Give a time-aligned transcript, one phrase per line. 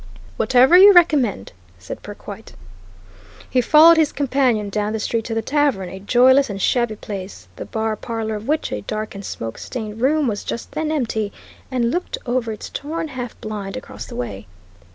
[0.35, 2.53] "Whatever you recommend," said Perkwite.
[3.47, 7.47] He followed his companion down the street to the tavern, a joyless and shabby place,
[7.57, 11.31] the bar parlour of which, a dark and smoke stained room was just then empty,
[11.69, 14.47] and looked over its torn half blind across the way.